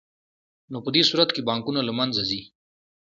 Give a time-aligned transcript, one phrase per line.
[0.71, 2.41] نو په دې صورت کې بانکونه له منځه ځي